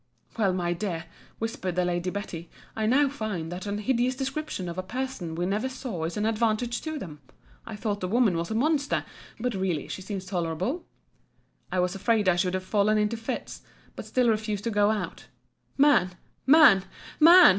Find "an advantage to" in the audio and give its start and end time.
6.17-6.97